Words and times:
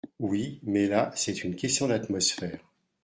Oui, 0.17 0.59
mais 0.63 0.87
là, 0.87 1.11
c’est 1.13 1.43
une 1.43 1.55
question 1.55 1.87
d’atmosphère 1.87 2.57